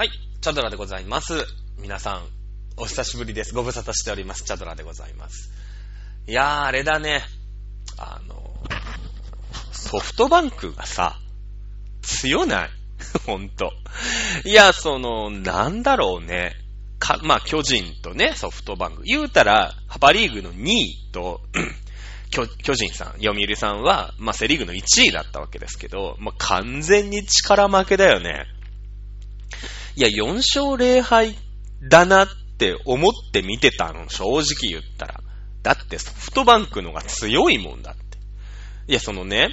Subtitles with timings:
[0.00, 0.10] はい、
[0.40, 1.44] チャドラでございます。
[1.78, 2.22] 皆さん、
[2.78, 3.52] お久しぶりです。
[3.52, 4.44] ご無沙汰しております。
[4.44, 5.50] チャドラでございます。
[6.26, 7.22] いやー、あれだね。
[7.98, 8.50] あの、
[9.72, 11.18] ソフトバンクがさ、
[12.00, 12.70] 強ない？
[13.26, 13.74] ほんと。
[14.46, 16.54] いや、その、なんだろうね。
[16.98, 19.02] か、まあ、巨人とね、ソフトバンク。
[19.02, 21.42] 言うたら、パリーグの2位と、
[22.32, 28.46] 巨人さん、読売さんは、まあ、セリーグの1位だったわけですけど、まあ、完全に力負けだよね。
[30.00, 31.36] いや、4勝0敗
[31.86, 35.20] だなって思って見てたの、正直言ったら。
[35.62, 38.00] だってソフトバンクのが強いもんだって。
[38.88, 39.50] いや、そのね、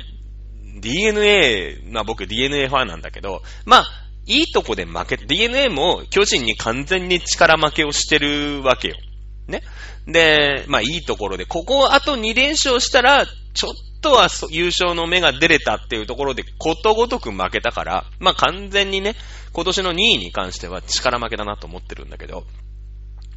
[0.80, 3.86] DNA、まあ僕 DNA ファンなんだけど、まあ、
[4.26, 8.96] いいとこで負け、DNA も巨人に完全に力負けをしてるわけよ。
[9.48, 9.64] ね。
[10.08, 19.16] で、まあいいところで、ここあと2連勝したら、ちょっとは優勝の目が出れたっていうところで、ことごとく負けたから、まあ完全にね、
[19.54, 22.46] 今年の2位に関しては力負けだなと思ってるんだけど、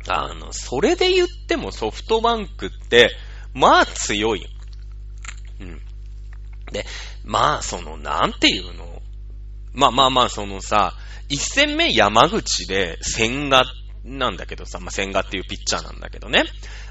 [0.08, 3.10] あの、それで言ってもソフトバンクって、
[3.54, 4.46] まあ強い。
[5.60, 5.80] うん。
[6.72, 6.86] で、
[7.24, 9.02] まあその、なんていうの？
[9.72, 10.94] まあまあまあ、そのさ、
[11.28, 13.64] 一戦目山口で千賀
[14.04, 16.44] なんだけどさ、まあ千賀っていうピッチャーなんだけどね。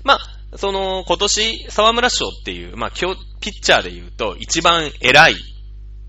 [0.03, 5.35] まあ、その、今年、沢村賞っていう、まあ今日、ピッチャーで言うと、一番偉い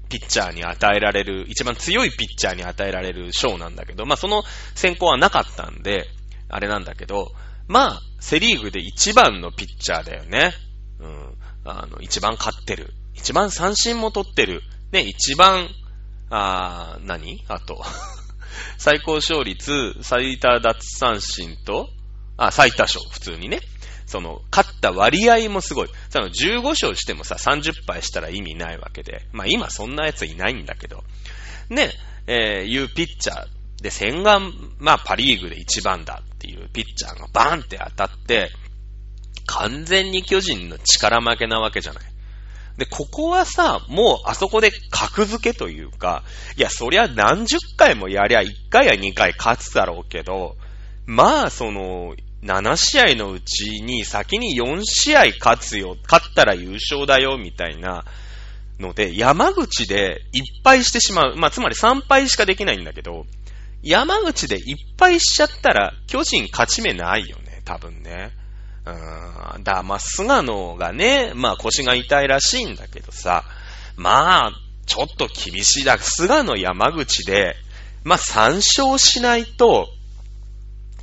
[0.09, 4.43] ピッチャーに与えられる、一番強いピッチャーに与えられる賞なんだけど、まあその
[4.75, 6.07] 選考はなかったんで、
[6.49, 7.33] あれなんだけど、
[7.69, 10.53] まあ、セリーグで一番のピッチャーだよね。
[10.99, 11.35] うん。
[11.65, 12.93] あの、一番勝ってる。
[13.15, 14.63] 一番三振も取ってる。
[14.91, 15.69] ね、一番、
[16.31, 17.45] あー、何？
[17.47, 17.81] あと、
[18.79, 21.89] 最高勝率、最多奪三振と、
[22.37, 23.61] あ、最多勝、普通にね。
[24.07, 25.89] その、勝った割合もすごい。
[26.09, 29.27] その、15勝してもさ、30敗したら意味ないわけで。
[29.33, 31.05] まあ今そんな奴いないんだけど。
[31.69, 31.93] ね、
[32.27, 34.41] えー、いうピッチャーで、千賀、
[34.79, 38.51] まあパリーグで一番だっていうピッチャーがバーンって当たって、
[39.47, 42.05] 完全に巨人の力負けなわけじゃない。
[42.81, 46.25] で、ここはさ、もうあそこで格付けというか、
[46.57, 50.57] いや、そりゃ何十回もやりゃ1回や2回勝つだろうけど、
[51.05, 58.07] まあ、その、7試合のうちに先に4試合勝つよ、勝ったら優勝だよ、みたいな
[58.79, 61.37] ので、山口で1敗してしまう。
[61.37, 63.27] まあ、つまり3敗しかできないんだけど、
[63.83, 64.63] 山口で1
[64.99, 68.40] 敗しちゃったら、巨人勝ち目ないよね、多分ね。
[68.87, 69.65] うーん。
[69.65, 73.45] だ、まあ、菅野がね、まあ、腰が痛いらしいんだけどさ、
[73.97, 74.53] まあ、
[74.87, 75.99] ちょっと厳しいだ。
[75.99, 77.57] 菅野山口で、
[78.05, 79.89] まあ、3勝しないと、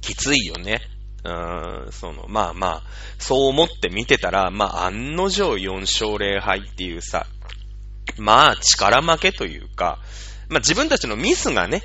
[0.01, 0.81] きついよね。
[1.23, 2.83] うーん、その、まあまあ、
[3.19, 7.27] そう思って見てたら、まあ、案の定4勝0敗っていうさ、
[8.17, 9.99] まあ、力負けというか、
[10.49, 11.81] まあ、自分たちのミスがね、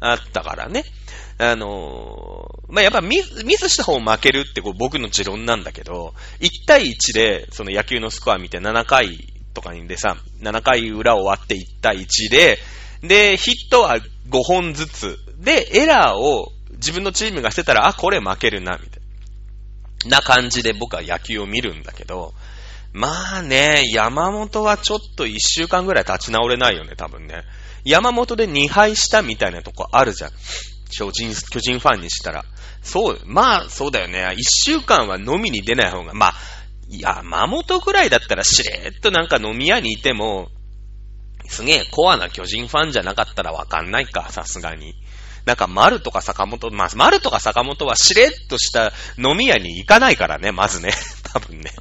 [0.00, 0.84] あったからね。
[1.38, 12.58] あのーまあ、やっぱミス、ミスした方負けるってこう僕の持論なんだけど、1対1で、その野球のスコア見て7回とかにでさ、7回裏終わって1対1で、
[13.02, 18.98] で、ヒットは5本ずつ、で、エラーを自分のチームがしてたら、あ、これ負けるな、みた
[20.06, 22.32] いな感じで僕は野球を見るんだけど、
[22.94, 27.42] まあね、山本はちょっと1週間ぐらい立ち直れないよね、多分ね。
[27.84, 30.30] 山本で2敗したみたいなとこあるじゃん。
[30.92, 32.44] 巨人、巨人ファンにしたら。
[32.82, 34.24] そう、まあ、そうだよね。
[34.24, 36.34] 1週間は飲みに出ない方が、まあ、
[36.88, 40.50] 山本ぐらいだったらしれーっとなんか飲み屋にいても、
[41.48, 44.94] すげえコアな巨人ファンじゃなかったらわかんないか、さすがに。
[45.44, 50.92] なんか、丸とか坂本、まあ、丸とか坂本はしれっとした飲み屋に行かないからね、まずね。
[51.32, 51.72] 多分ね。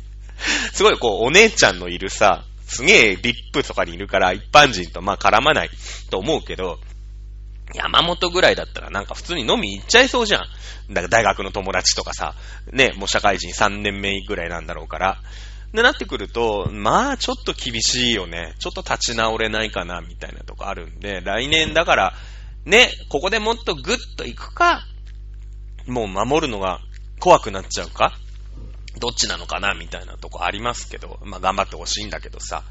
[0.73, 5.69] すごいこう、お姉ちゃんのいるさ、すげえリップとかにいるから、一般人とまあ絡まない
[6.09, 6.79] と思うけど、
[7.73, 10.41] 山本ぐらいだったらなんか普通に飲み行っちゃいそうじゃん。
[10.93, 12.35] だから大学の友達とかさ、
[12.71, 15.21] ね、もう社会人3年目ぐらいなんだろうから。
[15.73, 18.55] で、なってくると、まあちょっと厳しいよね。
[18.59, 22.13] ちょっと立ち直れないかな、みたいなとこあるんで、来年だから、
[22.65, 24.85] ね、ここでもっとグッと行くか、
[25.87, 26.79] もう守るのが
[27.19, 28.13] 怖くなっちゃうか、
[28.99, 32.63] どっちなのかな、みたいなとこありますけど、まあ頑張ってほしいんだけどさ。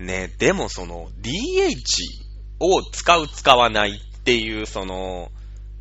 [0.00, 1.72] ね、でもその DH
[2.58, 5.30] を使う使わないっていうその、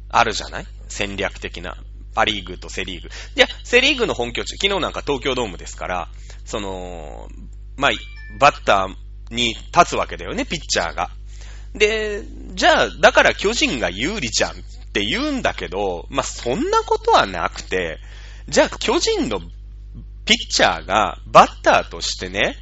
[0.09, 0.65] あるじゃない？
[0.89, 1.77] 戦略的な。
[2.13, 3.07] パリーグとセリーグ。
[3.07, 6.09] いや、セリーグの本拠地、昨日なんか東京ドームですから、
[6.43, 7.29] その、
[7.77, 7.91] まあ、
[8.37, 11.09] バッターに立つわけだよね、ピッチャーが。
[11.73, 12.23] で、
[12.53, 14.53] じゃあ、だから巨人が有利じゃんっ
[14.91, 17.99] て言うんだけど、まあ、そんなことはなくて、
[18.49, 22.57] じゃあ巨人のピッチャーがバッターとしてね、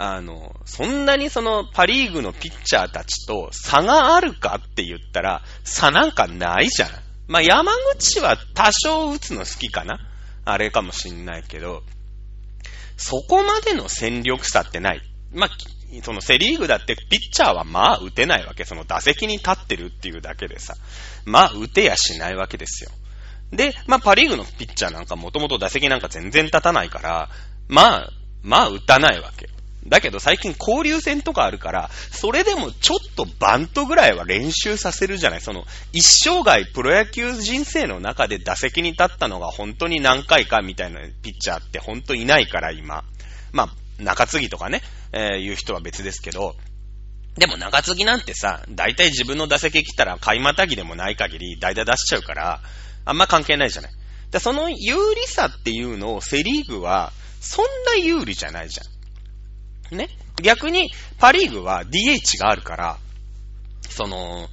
[0.00, 6.90] あの、そんなにそのパリーグのピッチャーたちと差があるかって言ったら、差なんかないじゃん。
[7.26, 9.98] まあ、山口は多少打つの好きかな
[10.44, 11.82] あれかもしんないけど、
[12.96, 15.02] そこまでの戦力差ってない。
[15.32, 15.50] まあ、
[16.04, 18.64] そのセリーグだってピッチャーはまあ打てないわけ。
[18.64, 20.74] その打席に立ってるっていうだけでさ。
[21.24, 22.90] まあ打てやしないわけですよ。
[23.50, 27.30] で、まあパリーグのピッチャーなんかもともと打席なんか全然立たないから、
[27.66, 28.10] まあ、
[28.42, 29.48] まあ打たないわけ。
[29.88, 43.04] だけど最近交流戦とかあるから、それでもちょっとバントぐらいは練習させるじゃないその、一生涯プロ野球人生の中で打席に立ったのが本当に何回かみたいなピッチャーって本当いないから今。
[43.52, 44.82] まあ、中継ぎとかね、
[45.12, 46.54] えー、いう人は別ですけど、
[47.36, 52.60] でも中継ぎなんてさ、大体自分の打席来たら買いまたぎでもない限り代打出しちゃうから、
[53.04, 53.92] あんま関係ないじゃない。
[54.30, 58.86] でその有利さっていうのをセリーグは、そんな有利じゃないじゃん。
[59.90, 60.08] ね
[60.42, 62.98] 逆に、パリーグは DH があるから、
[63.88, 64.48] その、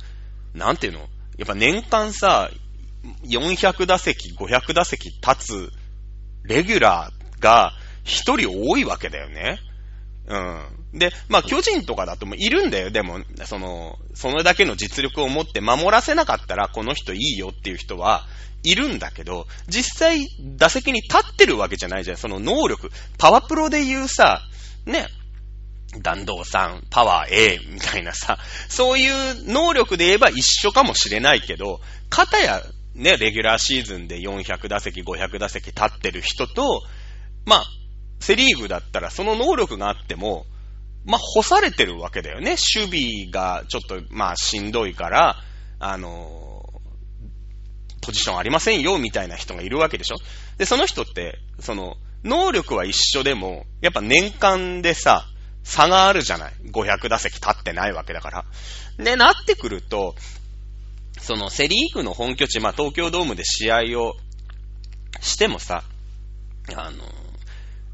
[0.53, 0.99] なんていうの？
[1.37, 2.49] やっぱ年間さ、
[3.29, 5.71] 400打席、500打席立つ、
[6.43, 7.73] レギュラーが
[8.03, 9.59] 一人多いわけだよね。
[10.27, 10.97] うん。
[10.97, 12.89] で、まあ、巨人とかだともいるんだよ。
[12.89, 18.25] でも、その、それだけの実力を持って守らせなかったら、この人いいよっていう人は
[18.63, 20.25] いるんだけど、実際、
[20.57, 22.17] 打席に立ってるわけじゃないじゃん。
[22.17, 22.89] その能力。
[23.19, 24.41] パワプロで言うさ、
[24.85, 25.07] ね、
[26.01, 28.38] 弾道3、パワー A みたいなさ、
[28.69, 32.62] そういう能力で言えば一緒かもしれないけど、片や、
[32.94, 36.81] ね、レギュラーシーズンで400打席、500打席立ってる人と、
[37.45, 37.65] まあ、
[38.19, 40.45] セリーグだったらその能力があっても、
[41.06, 42.56] まあ、干されてるわけだよね。
[42.75, 45.38] 守備がちょっと、まあ、しんどいから、
[45.77, 46.56] あの
[48.06, 50.18] ポジションありませんよ、みたいな人がいるわけでしょ
[50.57, 55.25] で、その人って、その、能力は一緒でも、やっぱ年間でさ、
[55.65, 58.45] 差があるじゃない ?500 打席立ってないわけだから。
[58.97, 60.15] で、なってくると、
[61.19, 64.15] そのセリーグの本拠地、まあ東京ドームで試合を
[65.21, 65.83] してもさ、
[66.75, 67.03] あの、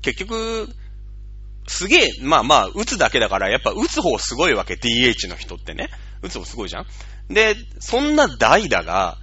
[0.02, 0.70] 結局、
[1.68, 5.90] すげえ、まあまあ、打つだけだから、やっぱ打つ方すごいわけ、DH の人ってね。
[6.22, 6.88] 打つ方すごいじゃん
[7.30, 9.18] で、そんな代打が、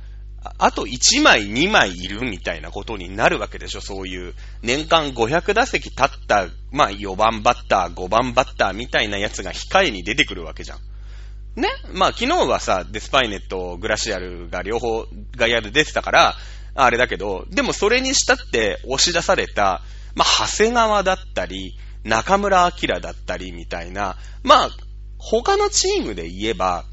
[0.58, 4.34] あと1枚、2枚いるみたいなことになるわけでしょ、そういう。
[4.62, 10.78] 年間500打席立った、まあ4番バッター、5番バッターみたいなやつが控えに出てくるわけじゃん。
[11.60, 11.68] ね？
[11.92, 15.06] まあ昨日はさ、デスパイネット、グラシアルが両方
[15.36, 16.36] 外野で出てたから、
[16.74, 19.82] あれだけど、でもそれにしたって押し出された、
[20.14, 24.70] まあ、長谷川だったり、中村明だったりみたいな、まあ、
[25.18, 26.84] 他のチームで言えば、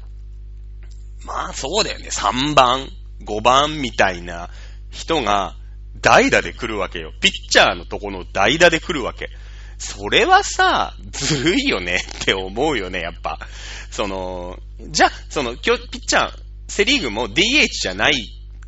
[1.24, 2.88] まあそうだよね、3番、
[3.26, 4.50] 5番みたいな
[4.90, 5.54] 人が
[6.00, 7.12] 代打で来るわけよ。
[7.20, 9.28] ピッチャーのとこの代打で来るわけ。
[9.78, 13.38] それはさ、ずるいよねって思うよね、やっぱ。
[13.90, 14.58] その、
[14.88, 16.32] じゃ、その、今日ピッチャー、
[16.68, 18.14] セリーグも DH じゃない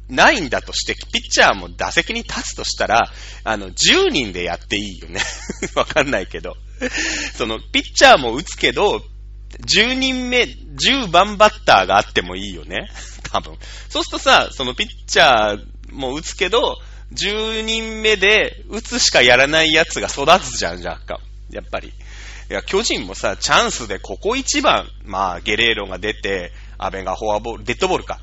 [0.09, 3.11] ないんだとして、ピッチャーも打席に立つとしたら、
[3.45, 5.21] あの、10人でやっていいよね。
[5.75, 6.57] わかんないけど。
[7.35, 9.03] その、ピッチャーも打つけど、
[9.67, 12.89] 10人目、10番バッターがあってもいいよね。
[13.31, 13.57] 多分。
[13.89, 16.79] そうするとさ、そのピッチャーも打つけど、
[17.13, 21.19] 10人目で打つしかやらないやつが育つじゃん、じゃあ。
[21.51, 21.89] やっぱり。
[21.89, 28.21] いや、巨人もさ、チャンスでここ一番、まあ、ゲレーロが出て、安倍がフォアボール、デッドボールか。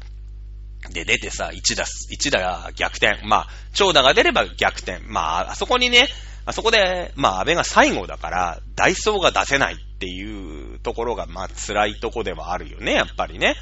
[0.91, 3.25] で出てさ、1打、1打が逆転。
[3.25, 4.99] まあ、長打が出れば逆転。
[5.07, 6.07] まあ、あそこにね、
[6.45, 13.55] あそこで、まあ、安倍が最後だから、ダイソーが出せないっていうところが、まあ、辛いとこではあるよね、やっぱりね。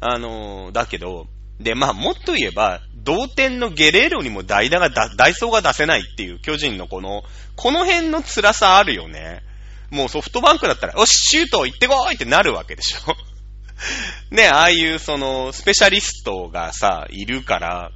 [0.00, 1.26] あのー、だけど、
[1.60, 7.22] で、まあ、もっと言えば、同点のゲレーロにも代打がダイソーが出せないっていう巨人のこの、
[7.56, 9.42] この辺の辛さあるよね。
[9.90, 13.16] もうソフトバンクだったら、よし、シュート行ってこいってなるわけでしょ。
[14.34, 17.90] ね、ああいうその、スペシャリストがさ、いるから、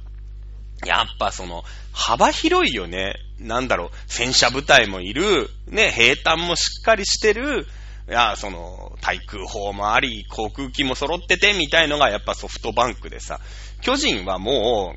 [0.85, 3.15] やっぱその、幅広いよね。
[3.39, 7.67] なんだろう、戦車部隊もいる、ね、兵隊もしっかりしてる、
[8.09, 13.39] いや、その、対空砲もあり、航空機も揃ってて、みたいのがやっぱソフトバンクでさ、
[13.81, 14.95] 巨人はも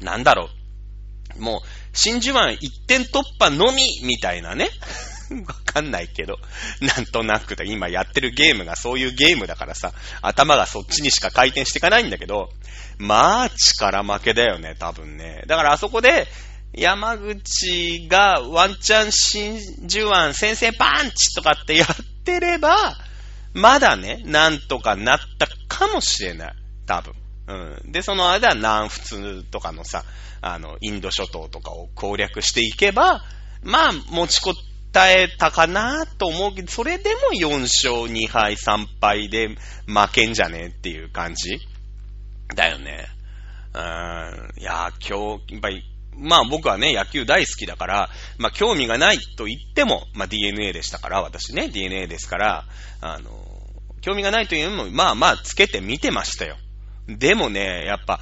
[0.00, 0.48] う、なんだろ
[1.36, 1.60] う、もう、
[1.92, 4.70] 真珠湾一点突破のみ、みたいなね。
[5.46, 6.38] わかんないけど、
[6.80, 7.64] なんとなくだ。
[7.64, 9.92] 今やってるゲームがそういうゲームだからさ、
[10.22, 12.50] 頭がそっちにしか回転していかないんだけど、
[12.98, 15.42] まあ力負けだよね、多分ね。
[15.46, 16.28] だからあそこで、
[16.76, 22.76] 山口がワンチャン真珠湾先生パンチとかってやってれば、
[23.54, 26.54] まだね、なんとかなったかもしれない。
[26.86, 27.14] 多分。
[27.48, 27.92] うん。
[27.92, 30.04] で、その間、南仏とかのさ、
[30.42, 33.24] あの、インド諸島とかを攻略していけば、
[33.62, 34.54] まあ、持ちこっ
[34.96, 39.56] 耐えたかなと思うけど、それでも4勝2敗3敗で負
[40.10, 41.58] けんじゃねえっていう感じ
[42.54, 43.04] だよね。
[43.74, 44.58] うん。
[44.58, 45.82] いや、今日、やっぱり、
[46.18, 52.64] まあ僕はね、野球大好きだから、まあ興味がないと言っても、まあ DNA でしたから、私ね、DNA ですから、
[53.00, 53.30] あの、
[54.00, 56.56] 興味がないというのも、まあまあつけて見てましたよ。
[57.08, 58.20] でもね、やっぱ、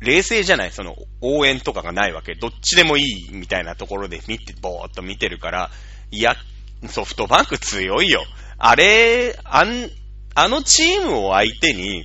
[0.00, 2.34] 冷静じゃないその、応援とかがないわけ。
[2.34, 5.70] どっちでもいいみたいなところで見て、ぼーっと見てるから、
[6.10, 6.34] いや、
[6.88, 8.24] ソフトバンク強いよ。
[8.58, 9.90] あれ、あん、
[10.34, 12.04] あのチームを相手に、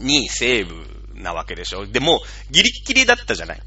[0.00, 1.86] にセーブなわけでしょ。
[1.86, 3.60] でも、ギリッギリだったじゃない。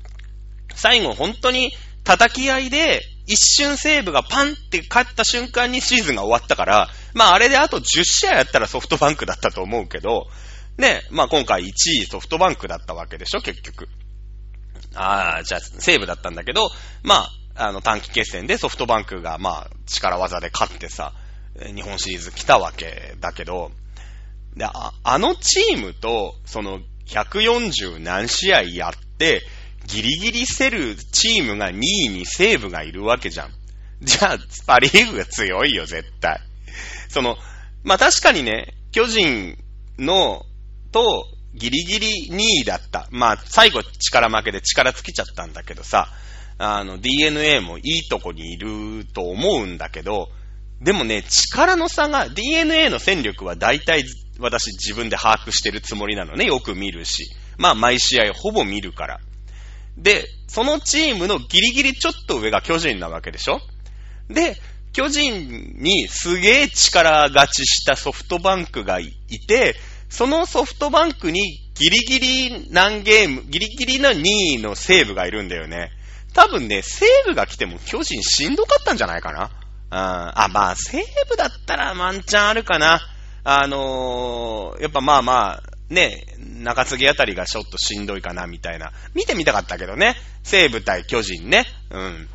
[0.78, 1.72] 最後本当に
[2.04, 10.28] 叩き合いで、一瞬セーブがパンって勝った瞬間にシーズンが終わったから、まああれであと10試合やったらソフトバンクだったと思うけど、
[10.78, 13.90] ね、まあ今回1位ソフトバンクだったわけでしょ、結局。
[14.96, 16.70] ああ、じゃあ西武だったんだけど、
[17.04, 21.14] まあ、あの短期決戦でソフトバンクがまあ力技で勝ってさ、
[21.76, 23.72] 日本シリーズ来たわけだけど、
[24.56, 29.42] で、ああのチームと、その140何試合やって、
[29.86, 33.52] ギリギリ競るチームが2位に西武がいるわけじゃん。
[34.02, 36.40] じゃあ、パリーグが強いよ、絶対。
[37.10, 37.38] その、
[37.84, 39.58] まあ、確かにね、巨人
[39.98, 40.46] の
[40.92, 43.08] と、ギリギリ2位だった。
[43.12, 46.10] まあ、最後力負けで力尽きちゃったんだけどさ、
[46.60, 50.30] あの、DNA もいいとこにいると思うんだけど、
[50.82, 54.04] でもね、力の差が、DNA の戦力は大体
[54.40, 56.46] 私自分で把握してるつもりなのね。
[56.46, 57.30] よく見るし。
[57.58, 59.20] まあ、毎試合ほぼ見るから。
[59.98, 63.60] で、そのチームのギリギリちょっと上が巨人なわけでしょ？
[64.30, 64.56] で、
[64.94, 69.12] 巨人にすげえ力勝ちしたソフトバンクがい
[69.48, 69.76] て、
[70.10, 74.24] そのソフトバンクにギリギリ何ゲーム、ギリギリの2
[74.56, 75.92] 位の西武がいるんだよね。
[76.34, 79.52] 多分ね、西武が来ても巨人しんどかったんじゃないかな。
[79.90, 83.00] あ、まあ、西武だったらワンチャンあるかな。
[83.44, 88.92] あのー、やっぱまあまあ、ね、中継ぎあたりがちょっとしんどいかな、みたいな。
[89.14, 90.16] 見てみたかったけどね。
[90.44, 91.66] 西武対巨人ね。
[91.90, 92.30] うん。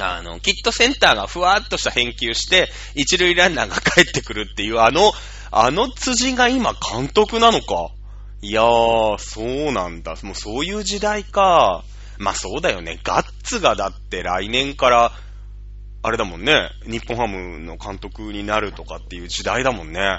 [0.00, 5.12] あの、きっとセンターがふわっとした返球して、一塁ランナーが帰ってくるっていう、あの、
[5.50, 7.88] あの辻が今監督なのか。
[8.42, 10.14] いやー、そうなんだ。
[10.22, 11.84] もうそういう時代か。
[12.18, 13.00] まあそうだよね。
[13.02, 15.12] ガッツがだって来年から、
[16.02, 16.70] あれだもんね。
[16.86, 20.18] 日本ハムの監督になるとかっていう時代だもんね。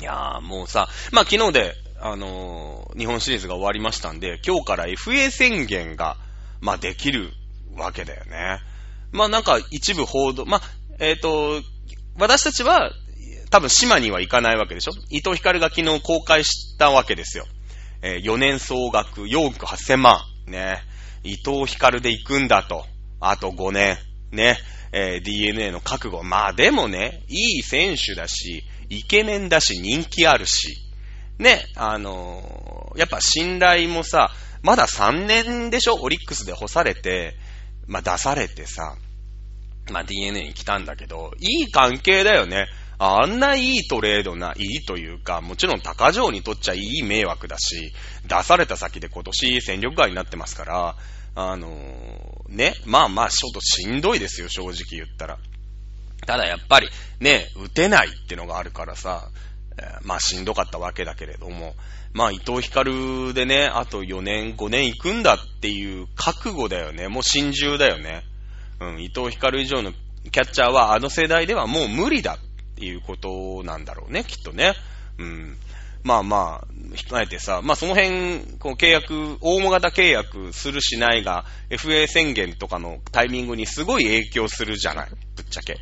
[0.00, 6.16] いやー、もうさ、まあ昨日で、あのー、日本シリーズが終わりましたんで、今日から FA 宣言が、
[6.60, 7.30] まあできる
[7.76, 8.58] わけだよね。
[9.12, 10.62] まあなんか一部報道、まあ、
[10.98, 11.62] えっ、ー、と、
[12.18, 12.92] 私たちは
[13.50, 14.92] 多分島には行かないわけでしょ？
[15.10, 17.46] 伊藤光が昨日公開したわけですよ。
[18.02, 20.20] えー、4年総額4億8000万。
[20.46, 20.82] ね。
[21.22, 22.84] 伊藤光で行くんだと。
[23.20, 23.96] あと5年。
[24.30, 24.58] ね。
[24.92, 26.22] えー、DNA の覚悟。
[26.22, 30.76] まあでもね、いい選手だし、イケメンだし、人気あるし。
[31.38, 31.64] ね。
[31.76, 34.30] あのー、やっぱ信頼もさ、
[34.62, 35.94] まだ3年でしょ？
[36.00, 37.34] オリックスで干されて、
[37.86, 38.96] まあ出されてさ、
[39.92, 42.66] まあ DNA に来たんだけど、いい関係だよね。
[42.98, 47.92] あんないいトレードな、いいというか、もちろん高城にとっちゃいい迷惑だし、
[48.26, 50.96] 出された先で今年戦力外になってますから、
[51.34, 55.38] あのー、ね、まあまあ、ちょっとしんどいですよ、正直言ったら。
[56.26, 56.88] ただやっぱり、
[57.20, 59.28] ね、打てないってのがあるからさ、
[60.02, 61.74] まあしんどかったわけだけれども、
[62.12, 67.08] まあ伊藤光でね、あと4年、5年行くんだっていう覚悟だよね。
[67.08, 68.22] もう心中だよね。
[68.80, 69.92] うん、伊藤光以上の
[70.30, 74.74] キャッチャーはあの世代ではもう無理だっていうことなんだろうね、きっとね。
[75.18, 75.56] うん。
[76.02, 85.78] まあまあ、控えてさ、まあその辺、こう契約、大物型契約するしないが、FA 宣言とかのタイミングにすごい影響するじゃない、ぶっちゃけ。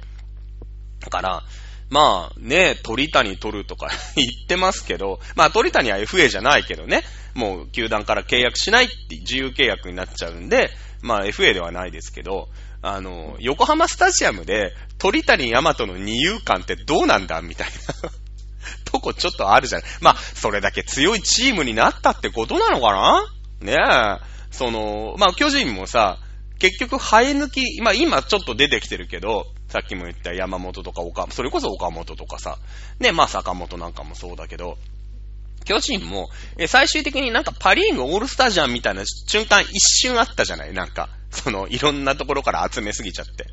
[1.04, 1.42] だから、
[1.90, 10.70] まあね、鳥谷取るとか 言ってますけど、まあ鳥谷は FA じゃないけどね、もう球団から契約しないって自由契約になっちゃうんで、
[11.02, 12.49] まあ FA ではないですけど、
[12.82, 17.40] あの、横浜スタジアムで鳥谷大和の二遊間ってどうなんだ？
[17.42, 17.68] みたい
[18.02, 18.11] な
[18.84, 19.88] とこちょっとあるじゃない。
[20.00, 23.26] まあ、それだけ強いチームになったってことなのかな？
[23.61, 23.76] ね
[24.20, 24.34] え。
[24.50, 26.18] その、まあ、巨人もさ、
[26.58, 32.58] 結局生え抜き、まあ今ちょっと出てきてるけど、さっきも言った山本とか岡、それこそ岡本とかさ、
[33.00, 34.78] ね、まあ坂本なんかもそうだけど、
[35.64, 40.75] 巨人も、え、最終的になんかパリーグオールスタジャンみたいな瞬間一瞬あったじゃない？
[40.75, 41.08] なんか。
[41.30, 43.46] その、いろんなところから集めすぎちゃって。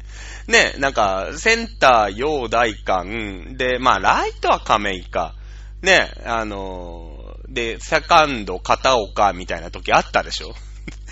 [0.48, 5.34] ね、なんか、センター、陽大館、で、まあ、ライトは亀井か。
[5.81, 10.53] ね、あのー、で、セカンド、片岡みたいな時あったでしょ？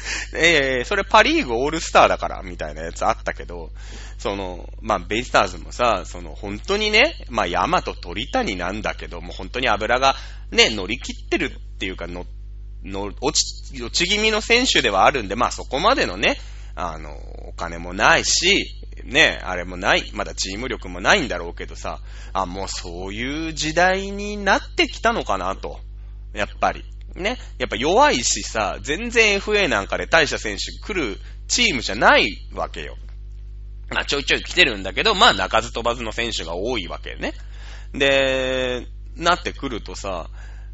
[0.33, 3.71] えー、それパリーグオールスターだから、みたいなやつあったけど、
[4.17, 10.15] その、まあ、ベイスターズもさ、その、本当にね、まあ、山と鳥谷なんだけど、もう本当に油が
[10.51, 12.25] ね、乗り切ってるっていうか、の、
[12.83, 16.39] の、落ち、落ち気味の選手ではあるんで、まあ、そこまでのね、
[16.75, 17.11] あの、
[17.47, 18.65] お金もないし、
[19.03, 21.99] ね、あれもない、まだチーム力もないんだろうけどさ、
[22.33, 25.79] あ、もうそういう時代になってきたのかなと。
[26.33, 26.83] やっぱり。
[27.15, 27.37] ね。
[27.57, 32.97] やっぱ弱いしさ、全然 FA なんかで大した選手来るチームじゃないわけよ。
[33.89, 37.33] まあちょいちょい来てるんだけど、まあ鳴かず飛ばずの選手が多いわけね。
[37.93, 40.29] で、なってくるとさ、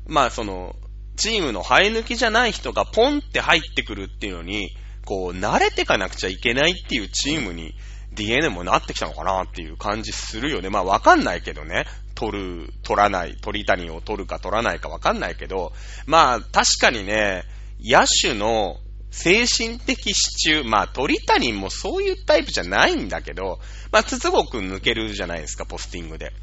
[0.07, 0.75] まあその、
[1.15, 4.69] チームの生え抜きじゃない人がポンって入ってくるっていうのに、
[5.05, 7.73] こう、慣れてかなくちゃいけないっていうチームに
[8.13, 10.69] DNA もなってきたのかなっていう感じするよね。
[10.69, 11.85] まあわかんないけどね。
[12.15, 15.73] 取る、取らない、鳥谷を取るか取らないかわかんないけど、
[16.07, 17.43] まあ確かにね、
[17.83, 18.77] 野手の
[19.11, 23.59] 精神的支柱、まあ鳥谷もそういうタイプじゃないんだけど、
[23.91, 26.33] まあ筒子くん抜けるじゃないですか、ポスティングで。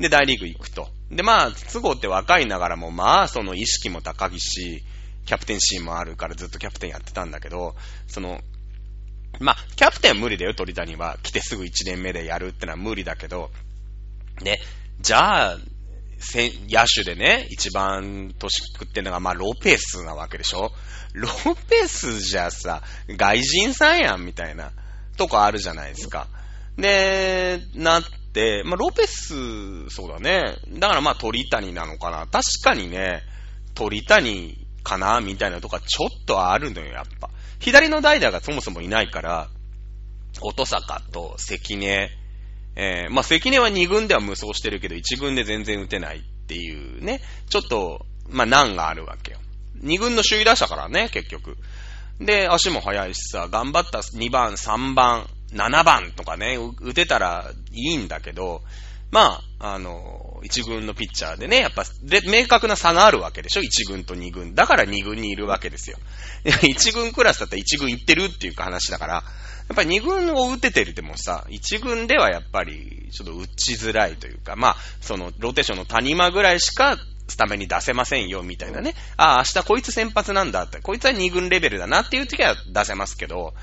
[0.00, 0.88] で、大リーグ行くと。
[1.10, 4.82] で、まあ、筒子って若いながらも、まあ、その意識も高いし、
[5.26, 7.76] キャプテンシーンもあるからずっとキャプテンやってたんだけど、
[8.08, 8.40] その、
[9.40, 11.18] まあ、キャプテンは無理だよ、鳥谷は。
[11.22, 13.50] 来てすぐ1年目でやるってのは無理だけど、
[14.42, 14.58] ね、
[15.00, 15.56] じゃあ、
[16.68, 20.70] 野手でね、一番年食ってんのが、まあ、ロペスなわけでしょ？
[21.14, 21.28] ロ
[21.68, 24.72] ペスじゃさ、外人さんやん、みたいな、
[25.16, 26.28] とこあるじゃないですか。
[26.76, 28.02] で、なっ
[28.32, 30.56] て、まあ、ロペス、そうだね。
[30.78, 32.26] だからまあ、鳥谷なのかな。
[32.26, 33.22] 確かにね、
[33.74, 37.30] 鳥谷かなみたいなとこはちょっとあるのよ、やっぱ。
[37.58, 39.48] 左の代打がそもそもいないから、
[40.42, 42.10] 音坂と関根、
[42.76, 49.38] えー、まあ、関根は2軍では無双してるけど、1軍で全然打てないっていうね、ちょっと、まあ、難があるわけよ。
[49.82, 51.56] 2軍の首位打者からね、結局。
[52.20, 58.62] で、足も速いしさ、頑張った2番、3番、7番とかね、打てたらいいんだけど、
[59.10, 64.54] まあ、あの、1軍のピッチャーでね、やっぱ、で、明確な差があるわけでしょ ?1 軍と2軍。
[64.54, 65.98] だから2軍にいるわけですよ。
[66.44, 69.24] 1軍クラスだったら1軍行ってるっていう話だから、
[69.70, 76.96] やっぱり2軍を打ててるでもさ、1軍ではやっぱり、ちょっと打ちづらいというか、まあ、その、ローテーションの谷間ぐらいしか、
[77.28, 78.96] スタメンに出せませんよ、みたいなね。
[79.16, 83.54] ああ、明日こいつ先発なんだって、こいつは2軍レベルだなっていう時は出せますけど、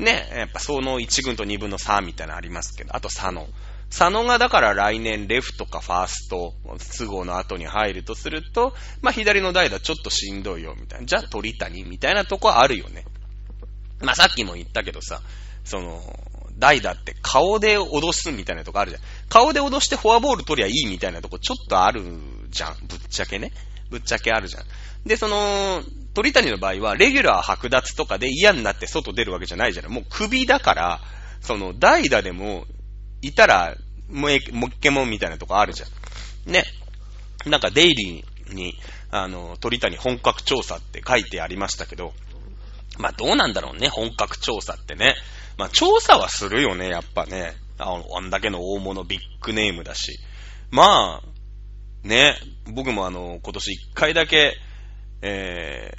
[0.00, 3.46] ね、やっぱその1軍と2軍の差みたいなのありますけど、あと佐野。
[3.88, 6.54] 佐野がだから来年レフトかファースト、
[6.98, 11.06] 都合の後に入るとすると、まあ左の代打ちょっとしんどいよ、みたいな。
[11.06, 13.04] じゃあ鳥谷みたいなとこあるよね。
[14.00, 15.20] まあさっきも言ったけどさ、
[15.64, 16.00] その、
[16.58, 19.02] 代打って顔で脅すみたいなとこあるじゃん。
[19.28, 22.02] 顔で脅してフォアボール取りゃいいみたいなとこちょっとある
[22.50, 22.76] じゃん。
[22.86, 23.52] ぶっちゃけね。
[23.90, 24.64] ぶっちゃけあるじゃん。
[25.06, 25.82] で、その、
[26.14, 29.90] 鳥谷の場合は、レギュラー剥奪とかで嫌になって外出るわけじゃないじゃない。
[29.92, 31.00] もう首だから、
[31.40, 32.66] その、代打でも、
[33.20, 33.76] いたら、
[34.08, 36.52] もえ、もっけもんみたいなとこあるじゃん。
[36.52, 36.64] ね。
[37.46, 38.78] なんかデイリーに、
[39.10, 42.12] あの、鳥谷本格調査って書いてありましたけど、
[42.98, 45.14] まあどうなんだろうね、本格調査ってね。
[45.56, 47.54] まあ調査はするよね、やっぱね。
[47.78, 50.18] あのあんだけの大物ビッグネームだし。
[50.70, 54.56] まあ、ね、僕もあの、今年一回だけ、
[55.22, 55.94] え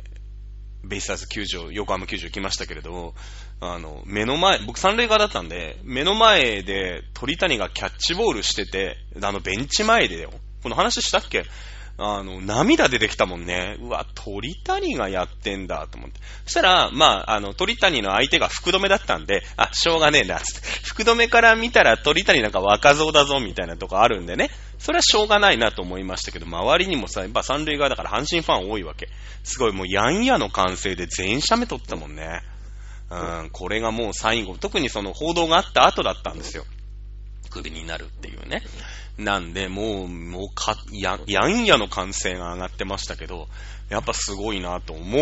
[0.83, 3.15] ー、ベイスターズ球場、横浜球場行きましたけれども、
[3.61, 10.31] あの、目の前、僕三塁側だったんで、目の前で鳥谷がキャッチボールしてて、あのベンチ前でよ。
[10.61, 11.45] この話したっけ？
[11.97, 13.77] あの、涙出てきたもんね。
[13.79, 16.19] うわ、鳥谷がやってんだと思って。
[16.45, 20.67] そしたら、まあ、あの、鳥谷の相手が福留だったんで、あ、しょうがねえな、つって。
[20.83, 24.49] 福留から見たら鳥谷なんか若造だぞ、みたいなとこあるんでね。
[24.79, 29.09] それはしょうがないなと思いましたけど、周りにもさ、やっぱ三塁側だから阪神ファン多いわけ。
[29.43, 32.41] すごいもうヤンヤの歓声で全社目取ったもんね。
[33.11, 36.65] うん、これがもう最後、特にその報道があった後だったんですよ。
[37.53, 38.63] クビになるっていうね。
[39.17, 43.47] なんで、もう、もうか、や、やんやの歓声が上がってましたけど、
[43.89, 45.19] やっぱすごいなと思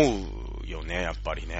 [0.64, 1.56] うよね、やっぱりね。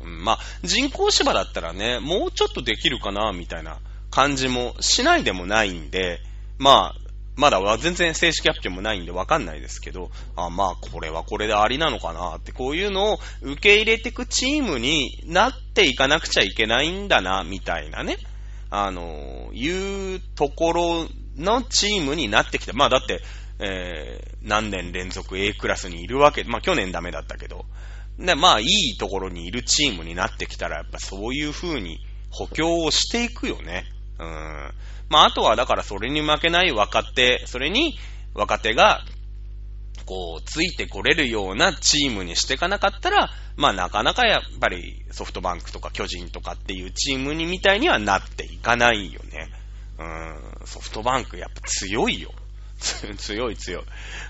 [0.00, 3.78] うん、まあ、人工芝だったらね、もうちょっとできるかな、みたいな
[4.10, 6.20] 感じもしないでもないんで、
[6.58, 18.16] まあ、まだ全然正式発表もないんでわかんないですけど、あまあ、これはこれでありなのかなって、こういうのを受け入れていくチームになっていかなくちゃいけないんだな、みたいなね。
[18.70, 22.72] あの、いうところのチームになってきた。
[22.72, 23.22] まあだって、
[23.60, 27.64] えー、何年連続 A クラスにいるわけ、まあ去年ダメだったけど、
[28.18, 33.84] で、まあいいところにいるチームになってきたら、やっぱそういう風に補強をしていくよね。
[34.18, 34.26] うん。
[35.08, 37.98] まああとはだからそれに負けない若手、それに
[38.34, 39.04] 若手が、
[40.06, 49.50] こう、ついてこれるようなチームにしていかなかったら、まあなかなかやっぱりソフトバンクとか巨人とかっていうチームにみたいにはなっていかないよね。
[49.98, 52.32] うん、ソフトバンクやっぱ強いよ。
[53.18, 53.82] 強い強い。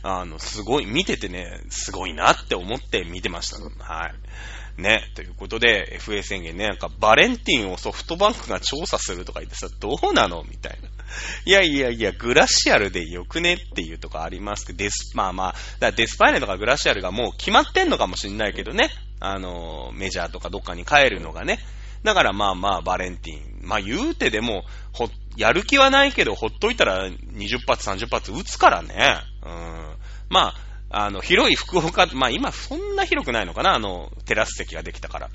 [0.03, 3.59] あの、すごい、見ててね、すごいなって思って見てました。
[3.85, 4.81] はい。
[4.81, 5.11] ね。
[5.15, 10.89] ということで、FA 宣言ね、なんかバレンティンをソフトバンクが調査するとか言ってさ、どうなのみたいな。
[11.45, 18.91] いやいやいや、グラシアルでよくねっていうとこありますけど、デス、まあまあ、だデスパイネとかグラシアルがもう決まってんのかもしんないけどね。
[19.21, 21.59] あの、メジャーとかどっかに帰るのがね。
[22.05, 23.59] だからまあまあ、バレンティン。
[23.63, 29.21] まあ言うてでも、ほ、やる気はないけど、ほっといたら20発、30発撃つからね。
[29.45, 29.95] うん。
[30.29, 30.55] ま
[30.91, 35.31] あ、あの、広い福岡、まあ今そんな広くないのかな、あの、テラス席ができたから。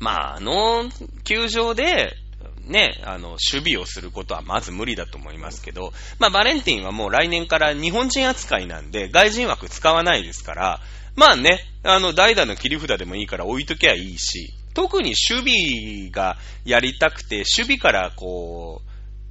[0.00, 0.90] まあ、あの、
[1.24, 2.14] 球場で、
[2.66, 10.80] ね、あの、守備をすることはまず無理だと思いますけど、まあ、バレンティンはもう来年から日本人扱いなんで、外人枠使わないですから、
[11.16, 18.82] まあね、あの、代打の切り札でもいいから置いときゃいいし、特に守備がやりたくて、守備からこ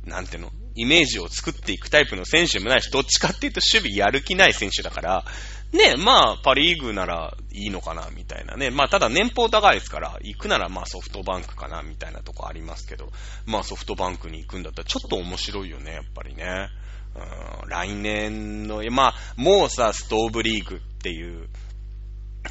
[0.05, 5.25] う、なんていうの、イメージを作っていくタイプの選手もないし、どっちかっていうと守備やる気ない選手だから、
[5.71, 8.69] ね、まあ、パリーグならいいのかな、みたいなね。
[8.69, 13.11] まあ、ただ年俸高いですから、行くならまあソフトバンクかな、みたいなとこありますけど、
[13.45, 16.69] まあソフトバンクに行くんだったらちょっと面白いよね、やっぱりね。
[17.15, 21.47] うん、来年の、まあ、もうさ、ストーブリーグっていう、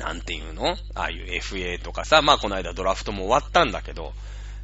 [0.00, 0.76] なんていうの？
[0.94, 4.12] ああいう FA とかさ、まあこの間ドラフトも終わったんだけど、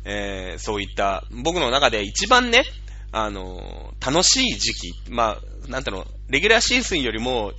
[0.04, 2.64] えー、そういった、僕の中で一番ね、
[3.12, 7.52] あの、楽しい時期、まあ、なんていうの、レギュラーシーズンよりも、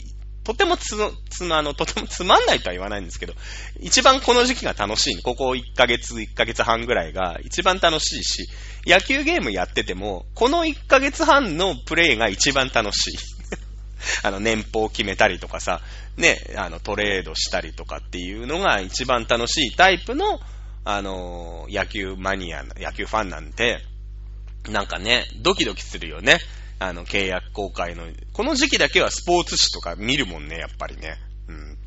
[0.44, 0.96] とてもつ、
[1.30, 3.34] つま、あの、とてもつまんないとは言わないんですけど、
[3.80, 5.22] 一番この時期が楽しい。
[5.22, 8.48] ここ1ヶ月、1ヶ月半ぐらいが一番楽しいし、
[8.88, 13.39] 野球ゲームやってても、この1ヶ月半のプレイが一番楽しい。
[14.24, 15.82] あの、年俸決めたりとかさ、
[16.18, 20.40] ね、あの、トレードしたりとかっていうのが一番楽しいタイプの、
[20.86, 23.84] あの、野球マニア、野球ファンなんて、
[24.68, 26.40] なんかね、ドキドキするよね。
[26.80, 28.08] あの、契約公開の。
[28.34, 31.18] この時期だけはスポーツ紙とか見るもんね、やっぱりね。
[31.48, 31.78] うん。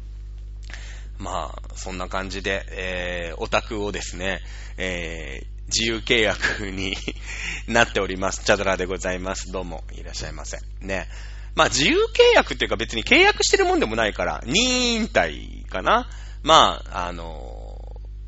[1.18, 4.40] まあ、そんな感じで、えー、オタクをですね、
[4.77, 6.96] えー、自由契約に
[7.68, 8.44] なっております。
[8.44, 9.51] チャドラでございます。
[9.51, 10.59] どうも、いらっしゃいませ。
[10.81, 11.09] ね。
[11.55, 16.09] まあ、自由契約っていうか別に契約してるもんでもないから、任引退かな。
[16.43, 17.62] まあ、あの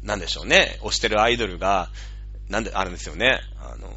[0.03, 0.79] なんでしょうね。
[0.83, 1.89] 推してるアイドルが、
[2.49, 3.41] なんで、あるんですよね。
[3.59, 3.89] あの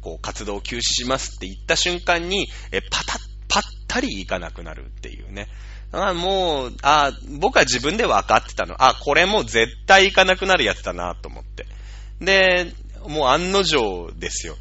[0.00, 5.48] こう、活動を休止しますって言った瞬間に、え、パタッ、パッタリ行かなくなるっていうね。
[5.90, 8.76] あもう、あ僕は自分で分かってたの。
[8.82, 11.66] あ、これも絶対行かなくなるやつだなと思って。
[12.20, 12.72] で、
[13.08, 14.56] もう案の定ですよ。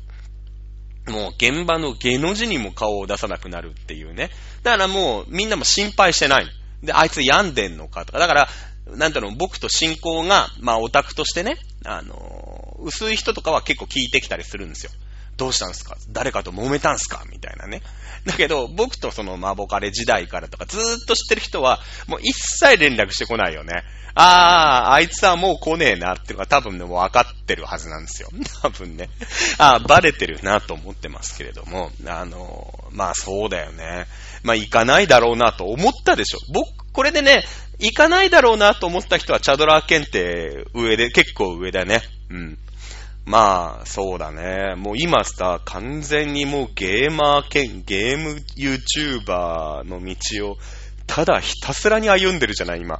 [1.08, 4.32] もう現場の芸の字にも顔を出さなくなるっていうね。
[4.64, 6.48] だからもうみんなも心配してない。
[6.84, 8.20] で、あいつ病んでんのかとか。
[8.20, 8.50] だから、
[8.88, 14.92] なんていうの、僕と信仰が、まあオタクとしてね、あの、薄い人とかは結構聞いてきたりするんですよ。
[15.38, 15.98] どうしたんすか？
[16.10, 17.24] 誰かと揉めたんすか？
[17.30, 17.82] みたいなね。
[18.26, 23.84] だけど、僕とそのマボカレ時代からとかずーっと知ってる人は、もう一切連絡してこないよね。
[24.16, 28.30] あー、あいつはもう来ねえなっていうのが多分ね、もう分かってるはずなんですよ。
[28.64, 29.10] 多分ね。
[29.58, 34.08] あー、バレてるなと思ってますけれども、あのー、まあそうだよね。
[34.44, 36.40] まあ行かないだろうなと思ったでしょ。
[36.54, 37.44] 僕、これでね、
[37.78, 42.02] 行かないだろうなと思った人はチャドラー検定上で、結構上だね。
[42.30, 42.58] うん。
[43.26, 44.76] まあ、そうだね。
[44.76, 50.58] もう今さ、完全にもうゲーマー兼ゲーム YouTuber の道を、
[51.08, 53.00] ただひたすらに歩んでるじゃない、今。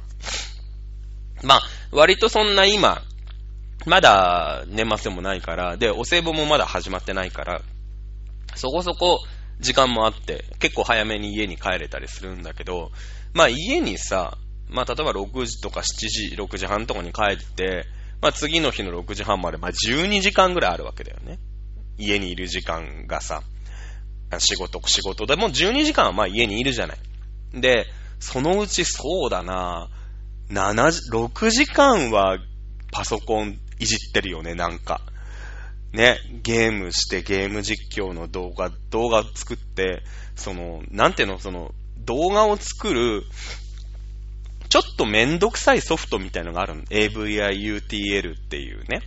[1.42, 1.62] まあ、
[1.92, 3.02] 割とそんな今、
[3.86, 7.62] まだ年末でもないから、で、お歳暮もまだ始まってないから、
[8.56, 9.20] そこそこ
[9.60, 12.90] 時間もあって、結構早めに家に帰れたりするんだけど、
[13.32, 17.86] まあ家にさ、まあ例えば6時とか7時、6時半とかに帰って、
[18.20, 21.38] まあ次の日の6時半まで、まあ12時間ぐらいあるわけだよね。
[21.98, 23.42] 家にいる時間がさ、
[24.38, 26.98] 仕事、仕事でも12時間はまあ家にいるじゃない。
[27.54, 27.86] で、
[28.18, 29.88] そのうちそうだな、
[30.50, 32.38] 7、6時間は
[32.92, 35.00] パソコンいじってるよね、なんか。
[35.92, 40.02] ね、ゲームしてゲーム実況の動画、動画作って、
[40.34, 43.24] その、なんていうの、その、動画を作る
[44.68, 46.82] ちょっとめんどくさいソフトみたいのがあるの。
[46.84, 49.02] AVIUTL っていうね。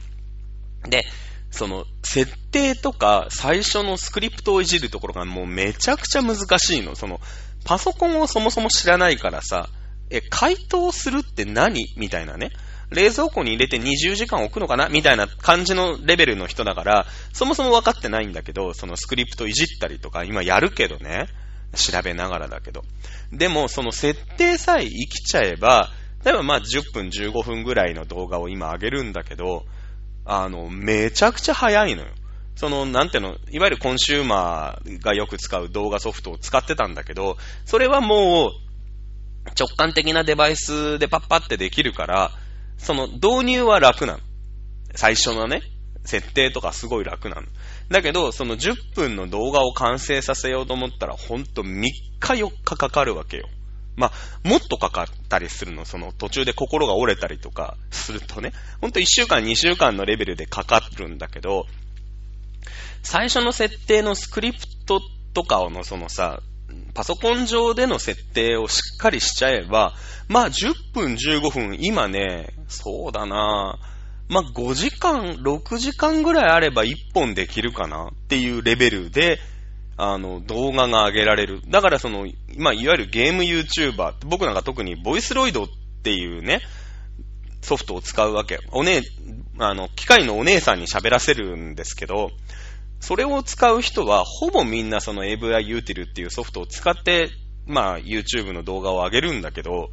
[0.88, 1.06] で、
[1.52, 6.96] その、設定とか最初のスクリプトをいじるところがもうめちゃくちゃ難しいの。
[6.96, 7.20] その、
[7.66, 9.68] パソコンをそもそも知らないからさ、
[10.10, 11.86] え、回答するって何？
[11.98, 12.52] みたいなね。
[12.90, 14.90] 冷蔵庫に入れて20時間置くのかな？
[14.90, 21.28] みたいな感じのレベルの人だから、そもそも分かってないんだけど、そのスクリプトいじったりとか、今やるけどね。
[21.76, 22.84] 調べながらだけど。
[23.32, 25.92] でも、その設定さえ生きちゃえば、
[26.24, 29.66] 例えばまあ10分15分ぐらいの動画を今上げるんだけど、
[30.26, 32.10] あの、めちゃくちゃ早いのよ。
[32.56, 38.52] その、なんていうの、いわゆるコンシューマーがよく使う動画ソフトを使ってたんだけど、それはもう、
[39.58, 42.32] 直感的なデバイスでパッパってできるから、
[42.78, 44.20] その導入は楽なの。
[44.94, 45.62] 最初のね、
[46.06, 47.48] 設定とかすごい楽なの。
[47.90, 53.50] だけど、その10分の動画を完成させようと思ったら、ほんと3日4日かかるわけよ。
[53.96, 61.66] まあ、もっとかかったりするの、その途中で心が折れたりとかするとね、ほんと1週間2週間のレベルでかかるんだけど、
[63.02, 65.02] 最初の設定のスクリプト
[65.34, 66.42] とかのそのさ、
[66.94, 69.94] パソコン上での設定をしっかりしちゃえば、
[70.28, 73.80] まあ10分15分、今ね、そうだな。
[73.96, 73.99] ぁ
[74.30, 79.40] まあ5時間、6時間ぐらいあれば1本できるかなっていうレベルで、
[79.98, 81.62] あの、動画が上げられる。
[81.68, 82.26] だからその、
[82.58, 85.68] まあ、いわゆるゲーム YouTuber、僕なんか特にボイスロイドっ
[86.04, 86.62] ていうね、
[87.62, 88.60] ソフトを使うわけ。
[88.72, 89.02] おね、
[89.58, 92.32] あの、機械のお姉さんに喋らせるんですけど、
[93.02, 97.30] それを使う人は、ほぼみんなその AVI Util っていうソフトを使って、
[97.66, 99.90] まあ、YouTube の動画を上げるんだけど、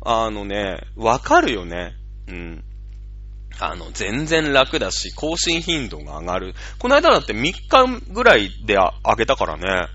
[0.00, 1.94] あのね、わかるよね。
[2.28, 2.64] うん。
[3.60, 6.54] あの、全然楽だし、更新頻度が上がる。
[6.78, 9.88] この間だって3日ぐらいで上げたからね。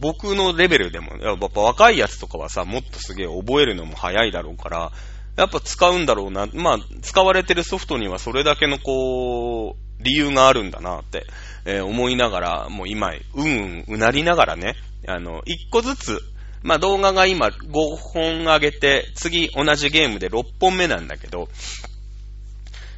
[0.00, 4.92] 僕のレベルでも、やっぱ若いやつとかはさ、もっとすげえ覚えるのも早いだろうから、
[5.36, 6.46] やっぱ使うんだろうな。
[6.52, 11.24] まあ、使われてるソフトにはそれだけのこう、理由があるんだなって、
[11.64, 14.74] えー、思いながら、もう今、うんうんうなりながらね、
[15.06, 16.18] あの、一個ずつ、
[16.62, 21.48] まあ動画が今5本上げて、次同じゲームで6本目なんだけど、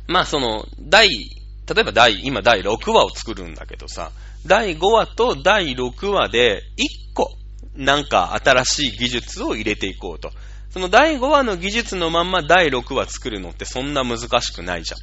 [0.07, 4.13] まあその、第、例えば第、今第6話を作るんだけどさ、
[4.47, 7.31] 第5話と第6話で1個、
[7.77, 10.31] なんか新しい技術を入れていこうと。
[10.71, 15.01] その第5話の技術のまんま第6話作るのってそんな難しくないじゃん。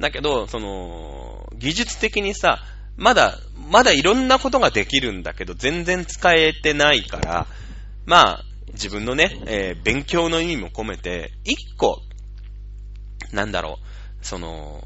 [0.00, 2.62] だけど、その、技術的にさ、
[2.96, 3.38] まだ、
[3.70, 7.46] まだいろんなことができるんだけど、全然使えてないから、
[8.06, 12.00] まあ、自分のね、えー、勉強の意味も込めて、1個、
[13.32, 13.89] なんだろう、
[14.22, 14.82] その、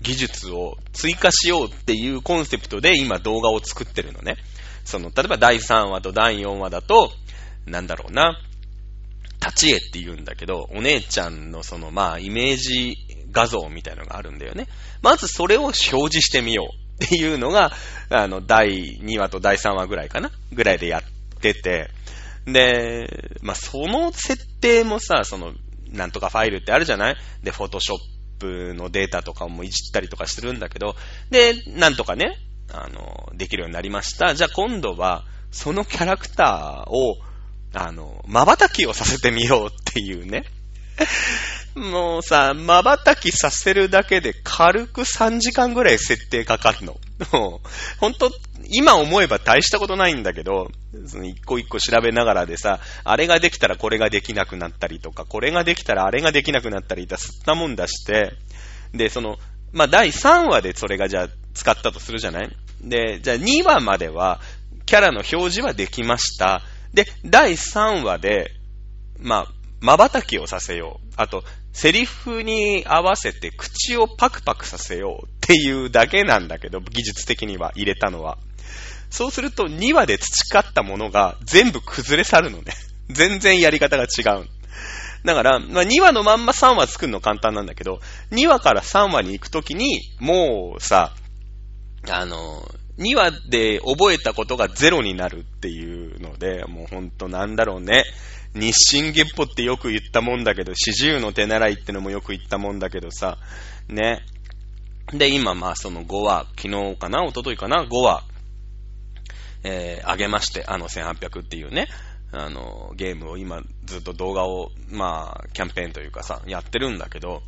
[0.00, 4.36] 技術を追加しようっていうコンセプトで今動画を作ってるのね。
[4.84, 7.10] その、例えば第3話と第4話だと、
[7.66, 8.40] なんだろうな、
[9.40, 12.96] 立ち絵って言うんだけど、お姉ちゃんのその、まあ、イメージ
[13.30, 14.68] 画像みたいのがあるんだよね。
[15.02, 16.68] まずそれを表示してみよ
[17.00, 17.72] うっていうのが、
[18.10, 21.02] あの、第2話と第3話ぐらいかなぐらいでやっ
[21.40, 21.90] てて、
[22.46, 25.52] で、まあ、その設定もさ、その、
[25.90, 27.16] なんとかファイルってあるじゃない？
[27.42, 27.98] で、フォトショッ
[28.38, 30.96] プのデータとかもいじったりとかするんだけど、
[31.30, 32.38] で、なんとかね、
[32.70, 34.34] あの、できるようになりました。
[34.34, 37.16] じゃあ今度は、そのキャラクターを、
[37.74, 40.44] あの、瞬きをさせてみようっていうね。
[41.74, 46.98] もうさ、瞬きさせるだけで軽く3時間ぐらい設定かかるの。
[47.32, 48.30] もう、ほんと、
[48.70, 50.70] 今思えば大したことないんだけど、
[51.06, 58.32] その一個一個調べながらでさ、あれができたらこれができなくなったりとか、これができたらあれができなくなったりとか、吸ったもん出して、
[58.92, 59.38] で、その、
[59.72, 62.56] まあ、第3話でそれがじゃあ使ったとするじゃない？
[62.80, 64.40] で、じゃあ2話までは、
[64.86, 66.62] キャラの表示はできました。
[66.94, 68.52] で、第3話で、
[69.18, 71.12] まあ、瞬きをさせよう。
[71.16, 78.36] あと、セリフに合わせて口をパクパクさせようっていうだけなんだけど、技術的には入れたのは。
[79.08, 82.74] そうすると2話で培ったものが全部崩れ去るのね。
[83.08, 84.46] 全然やり方が違う。
[85.24, 91.14] だから、まあ、2話のまんま3話作るの簡単なんだけど、2話から3話に行くときに、もうさ、
[92.10, 98.04] あの、2話で覚えたことがゼロになるっていうので、もうほんとなんだろうね。
[98.54, 103.38] 日進月歩ってよく言ったもんだけど、四十の手習いってのもよく言ったもんだけどさ、
[103.88, 104.20] ね。
[105.12, 108.24] で、今まあその5話、昨日かな一昨日かな ?5 話、
[109.64, 111.88] えー、上げまして、あの1800っていうね、
[112.32, 117.42] あの、ゲームを今ずっと動画を、まあ、キャンペーンというかさ、やってるんだけど、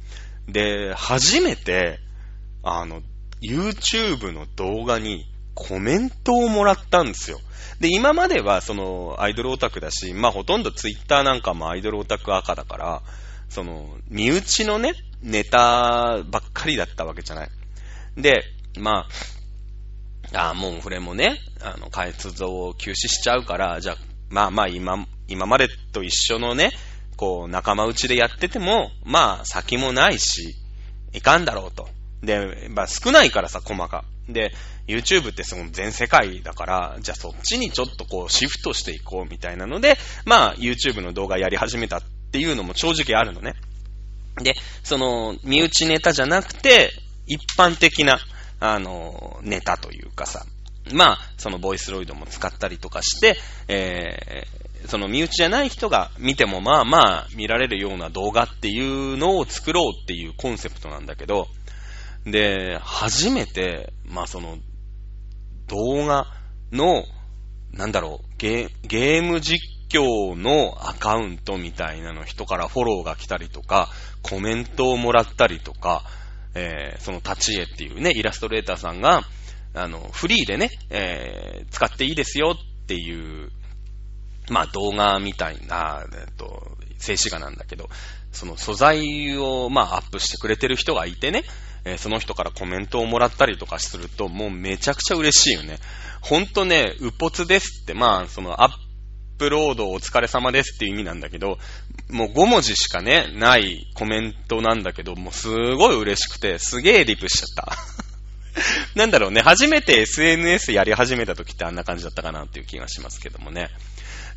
[0.48, 1.98] で、初めて、
[2.62, 3.02] あの、
[3.42, 7.38] YouTube の動画にコメントをもらったんですよ。
[7.78, 13.02] で、今まではそのアイドルオタクだし、まあほとんどツイッターなんかもアイドルオタク赤だから、
[13.48, 17.50] その、身内のね、ネタばっかりだったわけじゃない。
[18.16, 18.44] で、
[18.78, 19.06] ま
[20.32, 23.96] あ、あもうこれもね、あの、活動を休止しちゃうから、じゃあ、
[24.28, 26.70] まあまあ今、今までと一緒のね、
[27.16, 30.54] こう、仲間内でやってても、まあ、先もないし、
[31.12, 31.88] いかんだろうと
[32.22, 34.04] で、まあ少ないからさ、細か。
[34.28, 34.52] で、
[34.86, 42.02] YouTube ってその全世界だから、じゃあそっちにちょっとこうシフトしていこうみたいなので、まあ YouTube の動画やり始めたっ
[42.32, 43.54] ていうのも正直あるのね。
[44.42, 46.92] で、その、身内ネタじゃなくて、
[47.26, 48.18] 一般的な、
[48.58, 50.44] あの、ネタというかさ、
[50.92, 53.36] まあ、そのボイスロイドも使ったりとかして、
[53.68, 61.48] えー、その身内じゃない人が見てもまあまあ見られるような動画っていうのを作ろうっていうコンセプトなんだけど、
[62.24, 64.58] で、初めて、まあその、
[65.68, 66.26] 動画
[66.72, 67.04] の、
[67.72, 73.88] なんだろう、ゲゲーム実況のアカウントみたいなの人からフォローが来たりとか、
[74.22, 76.04] コメントをもらったりとか、
[76.54, 79.22] えー、その立ち絵っていうね、イラストレーターさんが、
[79.74, 83.50] あの、フリーでね、えー、使っていいですよっていう、
[84.50, 87.88] まあ動画みたいな、えっと、静止画なんだけど、
[88.32, 91.44] その素材を、まあアップしてくれてる人がいてね、
[91.84, 95.78] えーその人からコメントをもらったりとかすると、もうめちゃくちゃ嬉しいよね。
[96.20, 98.72] ほんとね、うぽつですって、まあ、そのアッ
[99.40, 101.56] プロードお疲れ様ですっていう意味なんだけど、
[102.10, 107.78] もう5文字しかね、ないコメントなんだけど、もうすごい嬉しくて、すげえリプしちゃった。
[108.94, 113.70] なんだろうね、初めて SNS やり始めた時ってあんな感じだったかなっていう気がしますけどもね。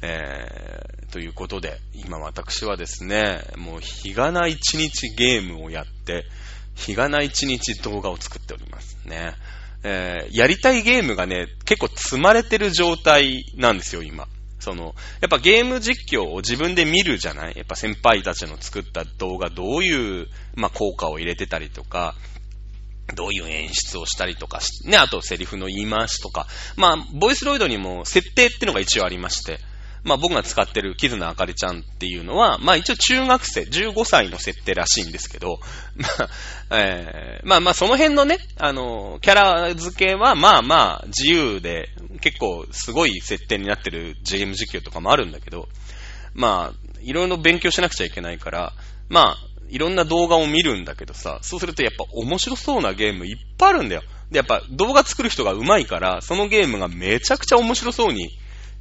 [0.01, 6.23] えー、ということで、今私はですね、もう日がな一日ゲームをやって、
[6.75, 9.33] 日がな一日動画を作っておりますね。
[9.83, 14.27] えー、やりたいゲームがね、結構積まれてる状態なんですよ、今。
[14.63, 17.53] その、やっぱゲーム実況を自分で見るじゃない？
[17.57, 22.15] やっぱ先輩たちの作った動画どういう、まあ、効果を入れてたりとか、
[23.15, 26.47] どういう演出をしたりとか、ね、あとセリフの言い回しとか。
[26.77, 29.59] まあ、ボイスロイドにも設定っていうのが一応ありまして、
[30.03, 35.59] まあ僕が使ってるキズナあかりちゃんっていうのは、まあ一応中学生、15歳の設定らしいんですけど、
[35.95, 36.07] ま
[36.69, 41.89] あ、えーまあまあその辺のね、あの、キャラ付けはまあまあ自由で、
[42.21, 45.67] 結構すごい設定になってるゲーム実況とかもあるんだけど、
[46.33, 48.73] まあ、いろいろ勉強しなくちゃいけないから、
[49.09, 49.37] まあ、
[49.69, 54.03] いろんな動画を見るんだけどさ、そうするとやっぱ面白そうなゲームいっぱいあるんだよ。
[54.31, 58.29] で、やっぱ動画作る人が上手いから、そのゲームがめちゃくちゃ面白そうに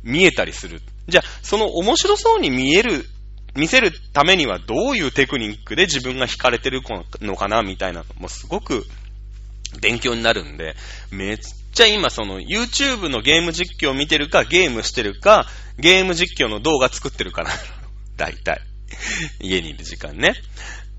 [0.02, 0.80] 見えたりする。
[1.08, 3.06] じゃあ、その面白そうに見える、
[3.54, 6.80] 見せるためにはどういうテクニックで自分が惹かれてる
[7.20, 8.86] のかなみたいなのもすごく
[9.80, 10.74] 勉強になるんで、
[11.10, 11.38] めっ
[11.72, 15.46] ちゃ今その YouTube のゲーム実況を見てるか、ゲームしてるか、
[15.78, 17.50] ゲーム実況の動画作ってるかな。
[18.16, 18.60] 大体。
[19.40, 20.34] 家にいる時間ね。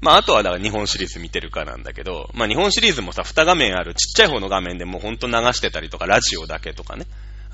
[0.02, 7.06] まあ、あとはだから日本シリーズ見てるかなんだけど、まあ、日本シリーズもさ、2画面あるちっちゃい方の画面でもうほんと流してたりとか、ラジオだけとかね。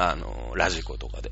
[0.02, 1.32] あの、ラジコとかで。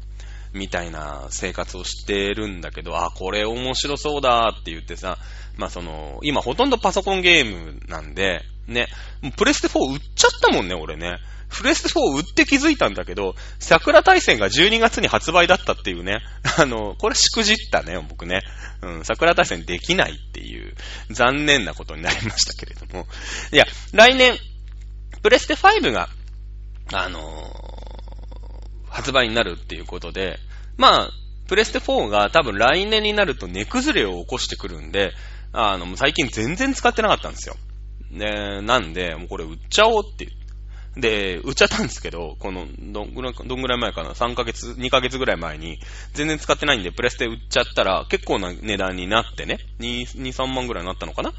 [0.54, 5.18] みたいな生活をしてるんだけど、あ、これ面白そうだって言ってさ、
[5.58, 8.88] まあその、今ほとんどパソコンゲームなんで、ね、
[9.22, 11.18] もうプレステ4売っちゃったもんね、俺ね。
[11.50, 16.20] プレステ4売って気づいたんだけど、桜大戦が12月に発売だったっていうね。
[16.58, 18.42] あの、これしくじったね、僕ね。
[18.82, 20.76] うん、桜大戦できないっていう、
[21.10, 23.08] 残念なことになりましたけれども。
[23.52, 24.38] いや、来年、
[25.24, 26.10] プレステ5が、
[26.94, 27.20] あの
[28.98, 30.40] 発売になるっていうことで、
[30.76, 31.10] まあ、
[31.48, 35.12] プレステ4が多分来年になると値崩れを起こしてくるんで、
[35.54, 37.56] あの、最近全然使ってなかったんですよ。
[38.12, 40.28] で、なんで、もうこれ売っちゃおうって
[40.96, 45.78] で、売っちゃったんですけど、この、どんぐらい、どんぐらい前かな ?3 ヶ月、2ヶ月ぐらい前に、
[46.14, 51.34] 全然使ってないんで、プレステ売っちゃったら、結構な値段になってね、2、2 3万ぐらいになったのかな？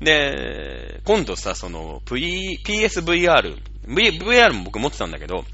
[0.00, 5.44] で、今度さ、その、P、PSVR、v、VR も僕持ってたんだけど、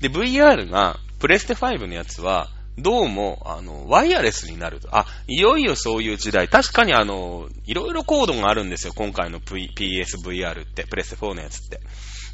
[0.00, 4.96] で、VR が、プレステ5のやつは、どうも、あの、ワイヤレスになると。
[4.96, 6.48] あ、いよいよそういう時代。
[6.48, 8.92] 確かにあの、いろいろコードがあるんですよ。
[8.94, 11.80] 今回の、v、PSVR って、プレステ4のやつって。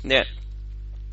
[0.06, 0.26] で、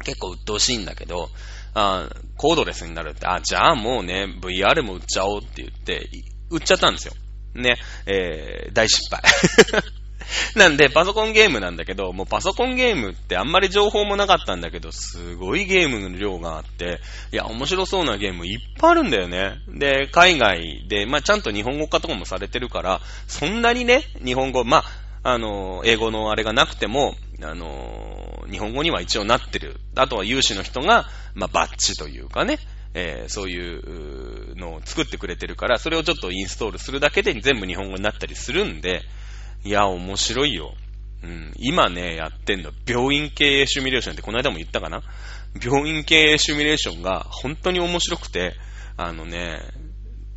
[0.04, 1.30] 結構鬱陶しいんだけど、
[1.74, 6.10] あコードレスになるって、あ、じゃあもうね、VR も売っちゃおうって言って、
[6.50, 7.14] 売っちゃったんですよ。
[7.56, 9.22] ね、えー、大失敗。
[10.56, 17.00] なんで、パソコンゲームなんだけど、もうパソコンゲームってあんまり情報もなかったんだけど、すごいゲームの量があって、
[17.32, 19.58] いや、面白そうなゲームいっぱいあるんだよね。
[19.68, 24.84] で、海外で、まあ、ちゃんと日本語化とかもされてるから、そんなにね、日本語、ま
[25.24, 29.80] あ、あの、英語のあれがなくても、あの、日本語には一応なってる。
[29.96, 32.60] あとは有志の人が、まあ、バッチというかね、
[32.94, 39.02] えーそういうのを作ってくれてるから、それをちょっとインストールするだけで全部日本語になったりするんで、
[39.64, 40.74] いや、面白いよ。
[41.24, 45.04] うん、今ね、やってんの、病院経営シミュレーションってこの間も言ったかな？
[45.64, 48.56] 病院経営シミュレーションが本当に面白くて、
[48.98, 49.60] あのね、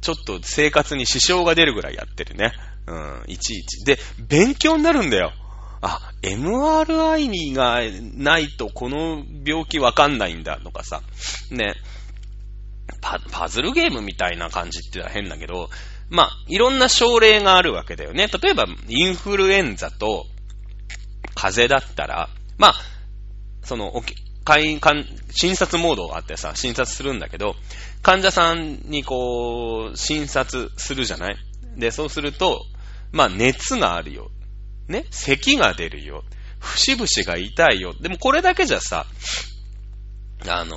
[0.02, 2.52] ちょっと生活に支障が出るぐらいやってるね。
[2.86, 3.84] うん、いちいち。
[3.86, 3.98] で、
[4.28, 5.32] 勉強になるんだよ。
[5.80, 7.80] あ、MRI が
[8.14, 11.00] ないとこの病気わかんないんだとかさ、
[11.50, 11.74] ね、
[13.00, 15.70] パパズルゲームみたいな感じってのは変だけど、
[16.10, 18.28] まあ、いろんな症例があるわけだよね。
[18.28, 20.26] 例えば、インフルエンザと、
[21.34, 22.28] 風邪だったら、
[22.58, 22.74] まあ、
[23.62, 23.92] その、
[24.44, 24.80] 会員、
[25.30, 27.56] 診察モードがあってさ、診察するんだけど、
[28.02, 31.36] 患者さんにこう、診察するじゃない？
[31.76, 32.60] で、そうすると、
[33.10, 34.30] まあ、熱があるよ。
[34.86, 35.06] ね？
[35.10, 36.24] 咳が出るよ。
[36.58, 37.94] 節々が痛いよ。
[37.98, 39.06] でもこれだけじゃさ、
[40.46, 40.76] あの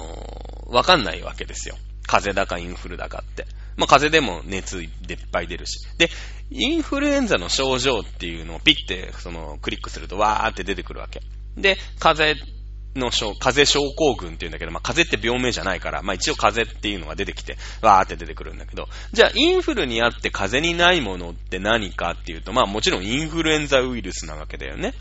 [0.69, 1.75] ー、わかんないわけですよ。
[2.05, 3.45] 風邪だかインフルだかって。
[3.77, 5.79] まあ、風邪でも熱でいっぱい出るし。
[5.97, 6.09] で、
[6.49, 11.21] インフルエンザの症状っていうのをピッて、その、クリックするとわーって出てくるわけ。
[11.55, 12.53] で、風邪
[12.95, 24.95] の症、風邪症候群っていうんだけど、まあ、風邪って病名じゃないから、まあ、一応風邪っていうのが出てきて、わーって出てくるんだけど、じゃあ、インフルにあって風邪にないものって何かっていうと、まあ、もちろんインフルエンザウイルスなわけだよね。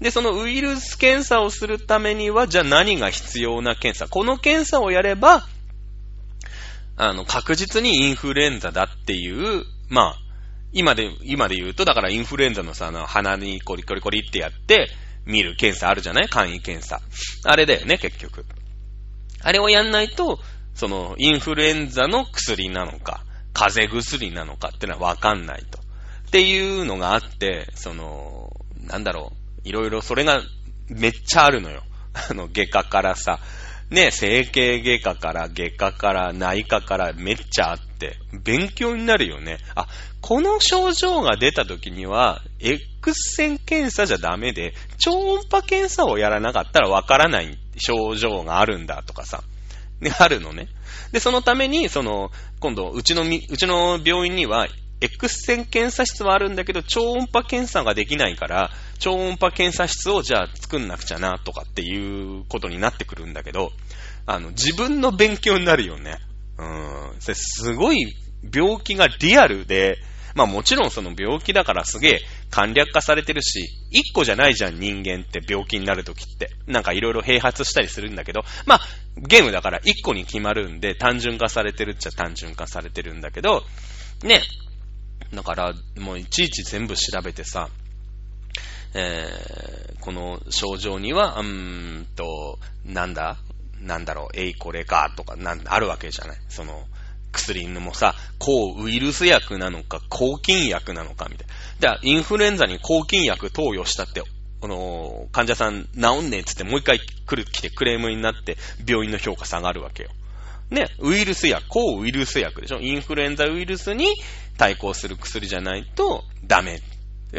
[0.00, 4.08] で、そのウイルス検査をするためには、じゃあ何が必要な検査？
[4.08, 5.46] この検査をやれば、
[6.96, 10.16] あの、確実にインフルエンザだっていう、まあ、
[10.72, 14.88] 今で、今で言うと、だからインフルエンザのさ、あの、鼻にコリコリコリってやって、
[15.26, 16.28] 見る検査あるじゃない？
[16.28, 17.00] 簡易検査。
[17.44, 18.44] あれだよね、結局。
[19.42, 20.38] あれをやんないと、
[20.74, 25.78] その、インフルエンザの薬なのか、風邪薬なのかってのはわかんないと。
[25.78, 29.32] っていうのがあって、その、なんだろ
[29.64, 30.42] う、いろいろそれが
[30.88, 31.84] めっちゃあるのよ。
[32.30, 33.38] あの、外科からさ、
[33.90, 39.58] ね、整形外科から外科から内科からめっちゃあって、勉強になるよね。
[39.74, 39.86] あ、
[40.20, 49.42] この症状が出た時には、X 線検査じゃダメで、超音波検査をやらなかったらわからない症状があるんだとかさ。
[50.00, 50.68] ね、あるのね。
[51.12, 52.30] で、そのために、その、
[52.60, 54.66] 今度、うちのみ、うちの病院には、
[55.04, 63.72] X 線検査室はあるんだけど、超音波検査ができないから、超音波検査室をじゃあ作んなくちゃな、とかっていうことになってくるんだけど、
[64.26, 66.18] あの、自分の勉強になるよね。
[66.58, 67.16] うん。
[67.20, 68.14] すごい
[68.52, 69.98] 病気がリアルで、
[70.34, 76.50] まあもちろんその病気だからすげえ簡略化されてるし、一個じゃないじゃん人間って病気になるときって。
[76.66, 78.80] なんかいろいろ併発したりするんだけど、まあ
[79.16, 83.62] ゲームだから一個に決まるんで単純化されてるっちゃ単純化されてるんだけど、
[84.22, 84.42] ね。
[85.32, 87.68] だからもういちいち全部調べてさ、
[88.94, 93.38] えー、この症状には、うーんと、なんだ
[93.80, 96.36] なんだろう、えいこれかとか、なんあるわけじゃない。
[96.48, 96.84] その、
[97.32, 101.54] 薬のもさ、抗ウイルス薬なのか、抗菌薬なのか、みたいな。
[101.80, 104.22] じゃあ、インフルエンザに抗菌薬投与したって、
[104.60, 108.56] この、患者さん治んねえっつってもう一回来る、来てクレームになって、
[108.86, 110.10] 病院の評価下がるわけよ。
[110.70, 112.80] ね、ウイルス薬、抗ウイルス薬でしょ？
[112.80, 114.14] インフルエンザウイルスに
[114.56, 116.80] 対抗する薬じゃないとダメ。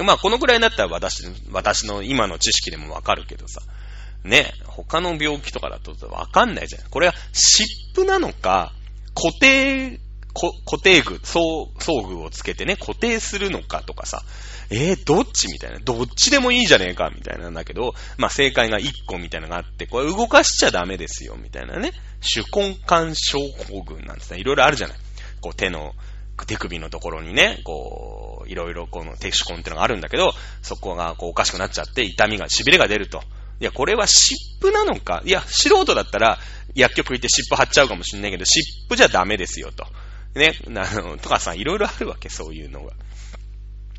[0.04, 3.62] まあ、このくらいになったら私、私の今の知識でもわかるけどさ。
[4.24, 6.90] ね、他の病気とかだとわかんないじゃん。
[6.90, 7.64] これは湿
[7.94, 8.74] 布なのか、
[9.14, 10.00] 固定、
[10.36, 14.22] 固定具、装装具をつけてね、固定するのかとかさ、
[14.70, 15.80] えー、どっちみたいな。
[15.80, 21.94] どっちでもいいじゃねえかみたいなんだけど、まあ、正解が1個みたいなのがあって、これ動かしちゃダメですよ、みたいなね。
[22.22, 24.98] 手根管症候群なんてさ、いろいろあるじゃない。
[25.40, 25.94] こう手の、
[26.48, 33.22] 手首のところにね、こう、いろいろこの手手根ってのがあるんだけど、そこがこうおかしくなっちゃって、痛みが、痺れが出ると。
[33.62, 35.22] いや、これは湿布なのか？
[35.26, 36.40] いや、素人だったら、
[36.74, 39.86] 薬局行って湿布貼っちゃうかもしんないけど、湿布じゃダメですよと。
[40.36, 42.92] ね、あの、とかさ、いろいろあるわけ、そういうのが。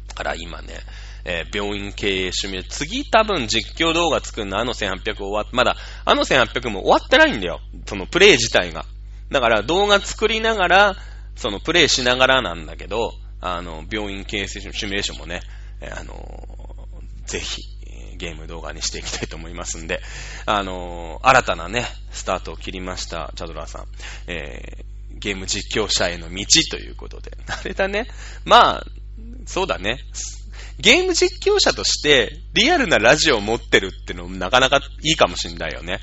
[0.09, 0.75] だから今ね、
[1.25, 7.61] えー、病院経営趣味で、次多分実況動画作るのあの1800終わっ、まだ、あの1800も終わってないんだよ。
[7.87, 8.85] そのプレイ自体が。
[9.31, 10.97] だから動画作りながら、
[11.35, 15.41] そのプレイしながらなんだけど、あの、病院経営シミュレーションもね、
[15.81, 16.17] えー、あの
[17.27, 17.61] ぜひ、
[18.17, 20.01] ゲーム動画にしていきたいと思いますんで、
[20.47, 23.87] あの、新たなね、スタートを切りました、チャドラーさん。
[24.27, 27.37] えー、ゲーム実況者への道ということで。
[27.49, 28.07] あれだね。
[28.45, 28.87] まあ、
[29.47, 29.99] そうだね。
[30.79, 36.01] ゲーム実況者として、リアルなラジオを持ってるってのもなかなかいいかもしんないよね。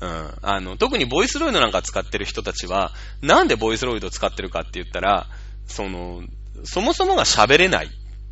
[0.00, 0.30] うん。
[0.42, 2.92] あの、特にボイスロイドなんか使ってる人たちは、
[3.22, 5.26] なんでボイスロイド使ってるかって言ったら、
[5.66, 6.22] その、
[6.64, 7.90] そもそもが喋れないっ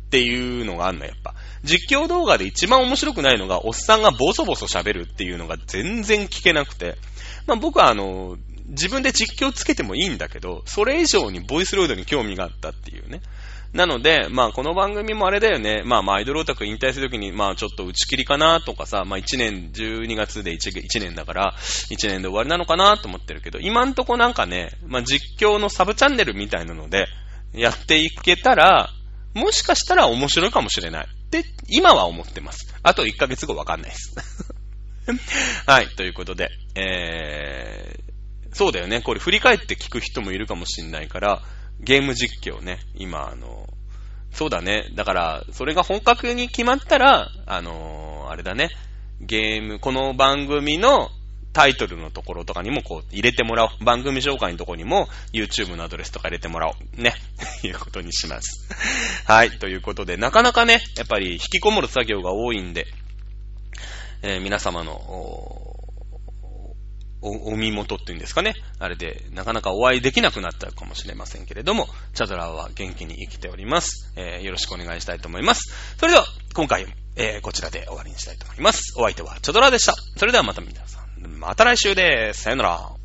[0.09, 1.35] ていうのがあんの、やっぱ。
[1.63, 6.97] 実況動画で一番面白くないのが、おっさんがボソボソ喋るっていうのが全然聞けなくて、
[7.45, 8.37] まあ僕はあの、
[8.69, 13.21] 自分で実況つけてもいいんだけど、それ以上にボイスロイドに興味があったっていうね。
[13.73, 15.83] なので、まあこの番組もあれだよね。
[15.85, 21.53] まあまあアイドルオタク引退するときに、まあちょっと打ち切りかなとかさ、まあ1年、12月で 1, 1年だから、
[21.91, 27.07] 1年で終わりなのかなと思ってるけど、今んとこなんかね、まあ実況のサブチャンネルみたいなので、
[27.53, 28.89] やっていけたら、
[29.33, 31.07] もしかしたら面白いかもしれない。
[31.07, 32.75] って、今は思ってます。
[32.81, 34.15] あと1ヶ月後わかんないです。
[35.65, 38.08] はい、ということで、えー、
[38.59, 38.99] そうだよね。
[38.99, 41.41] これ振り返って聞く人もいるかもしんないから、
[41.79, 43.69] ゲーム実況ね、今、あの、
[44.33, 44.89] そうだね。
[44.95, 48.69] だから、それが本格に決まったら、あのーあれだね。
[49.21, 51.07] ゲーム、この番組の
[51.53, 53.85] タイトルのところとかにもこう入れてもらおう。
[53.85, 57.01] 番組紹介のところにも YouTube のアドレスとか入れてもらおう。
[57.01, 57.13] ね。
[57.63, 58.67] いうことにします。
[59.23, 59.51] はい。
[59.51, 62.87] ということで、なかなかね、やっぱり引きこもる作業が多いんで、
[64.21, 65.68] えー皆様の
[67.21, 68.53] お、お身元っていうんですかね。
[68.79, 74.13] あれで、なかなかお会いできなくなったかもしれませんけれども、チャドラーは元気に生きております。
[74.15, 75.73] えーよろしくお願いしたいと思います。
[75.97, 78.93] それでは、今回、えーこちらで終わりにしたいと思います。
[78.97, 79.95] お相手はチャドラーでした。
[80.17, 82.43] それではまた皆さん、また来週です。
[82.43, 82.98] さよなら。